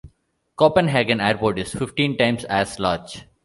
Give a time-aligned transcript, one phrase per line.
[0.55, 3.25] Copenhagen Airport is fifteen times as large.